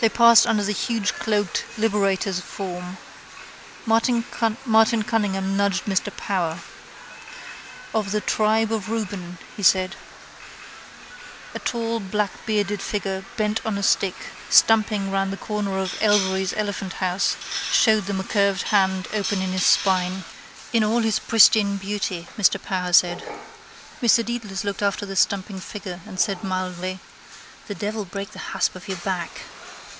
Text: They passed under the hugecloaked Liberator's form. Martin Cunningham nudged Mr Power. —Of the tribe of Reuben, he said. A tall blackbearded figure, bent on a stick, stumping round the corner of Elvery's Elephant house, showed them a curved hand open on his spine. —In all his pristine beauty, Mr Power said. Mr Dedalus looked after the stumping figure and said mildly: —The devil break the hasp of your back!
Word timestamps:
They 0.00 0.08
passed 0.10 0.46
under 0.46 0.62
the 0.64 0.74
hugecloaked 0.74 1.62
Liberator's 1.78 2.40
form. 2.40 2.98
Martin 3.86 4.24
Cunningham 4.24 5.56
nudged 5.56 5.84
Mr 5.84 6.14
Power. 6.14 6.58
—Of 7.94 8.10
the 8.10 8.20
tribe 8.20 8.72
of 8.72 8.90
Reuben, 8.90 9.38
he 9.56 9.62
said. 9.62 9.94
A 11.54 11.60
tall 11.60 12.00
blackbearded 12.00 12.82
figure, 12.82 13.24
bent 13.36 13.64
on 13.64 13.78
a 13.78 13.84
stick, 13.84 14.16
stumping 14.50 15.12
round 15.12 15.32
the 15.32 15.36
corner 15.38 15.78
of 15.78 15.94
Elvery's 16.02 16.52
Elephant 16.54 16.94
house, 16.94 17.36
showed 17.72 18.04
them 18.06 18.18
a 18.18 18.24
curved 18.24 18.64
hand 18.64 19.06
open 19.12 19.40
on 19.42 19.52
his 19.52 19.64
spine. 19.64 20.24
—In 20.72 20.82
all 20.82 21.00
his 21.02 21.20
pristine 21.20 21.76
beauty, 21.76 22.26
Mr 22.36 22.60
Power 22.60 22.92
said. 22.92 23.22
Mr 24.02 24.24
Dedalus 24.26 24.64
looked 24.64 24.82
after 24.82 25.06
the 25.06 25.14
stumping 25.16 25.60
figure 25.60 26.00
and 26.04 26.18
said 26.20 26.42
mildly: 26.44 26.98
—The 27.68 27.74
devil 27.76 28.04
break 28.04 28.32
the 28.32 28.40
hasp 28.50 28.74
of 28.74 28.88
your 28.88 28.98
back! 28.98 29.42